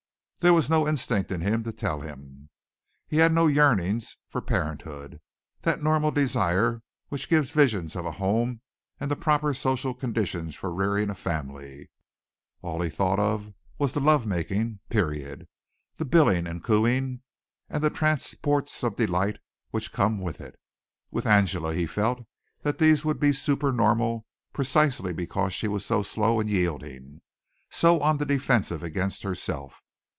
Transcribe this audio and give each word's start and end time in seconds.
There 0.43 0.55
was 0.55 0.71
no 0.71 0.87
instinct 0.87 1.31
in 1.31 1.41
him 1.41 1.61
to 1.65 1.71
tell 1.71 2.01
him. 2.01 2.49
He 3.07 3.17
had 3.17 3.31
no 3.31 3.45
yearnings 3.45 4.17
for 4.27 4.41
parenthood, 4.41 5.21
that 5.61 5.83
normal 5.83 6.09
desire 6.09 6.81
which 7.09 7.29
gives 7.29 7.51
visions 7.51 7.95
of 7.95 8.07
a 8.07 8.13
home 8.13 8.61
and 8.99 9.11
the 9.11 9.15
proper 9.15 9.53
social 9.53 9.93
conditions 9.93 10.55
for 10.55 10.73
rearing 10.73 11.11
a 11.11 11.13
family. 11.13 11.91
All 12.63 12.81
he 12.81 12.89
thought 12.89 13.19
of 13.19 13.53
was 13.77 13.93
the 13.93 13.99
love 13.99 14.25
making 14.25 14.79
period 14.89 15.47
the 15.97 16.05
billing 16.05 16.47
and 16.47 16.63
cooing 16.63 17.21
and 17.69 17.83
the 17.83 17.91
transports 17.91 18.83
of 18.83 18.95
delight 18.95 19.37
which 19.69 19.91
come 19.93 20.19
with 20.21 20.41
it. 20.41 20.57
With 21.11 21.27
Angela 21.27 21.75
he 21.75 21.85
felt 21.85 22.25
that 22.63 22.79
these 22.79 23.05
would 23.05 23.19
be 23.19 23.31
super 23.31 23.71
normal 23.71 24.25
precisely 24.53 25.13
because 25.13 25.53
she 25.53 25.67
was 25.67 25.85
so 25.85 26.01
slow 26.01 26.39
in 26.39 26.47
yielding 26.47 27.21
so 27.69 27.99
on 27.99 28.17
the 28.17 28.25
defensive 28.25 28.81
against 28.81 29.21
herself. 29.21 29.83